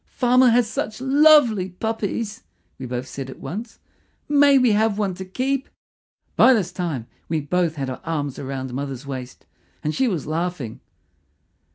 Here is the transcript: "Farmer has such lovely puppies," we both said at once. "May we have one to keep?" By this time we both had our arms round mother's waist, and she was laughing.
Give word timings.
"Farmer 0.13 0.49
has 0.49 0.67
such 0.67 0.99
lovely 0.99 1.69
puppies," 1.69 2.41
we 2.79 2.87
both 2.87 3.05
said 3.07 3.29
at 3.29 3.37
once. 3.37 3.77
"May 4.27 4.57
we 4.57 4.71
have 4.71 4.97
one 4.97 5.13
to 5.13 5.23
keep?" 5.25 5.69
By 6.35 6.53
this 6.55 6.71
time 6.71 7.05
we 7.29 7.39
both 7.39 7.75
had 7.75 7.87
our 7.87 8.01
arms 8.03 8.39
round 8.39 8.73
mother's 8.73 9.05
waist, 9.05 9.45
and 9.83 9.93
she 9.93 10.07
was 10.07 10.25
laughing. 10.25 10.79